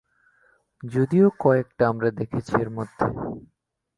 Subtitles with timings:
[0.83, 3.05] যদিও কয়েকটা আমরা দেখেছি এরমধ্যে।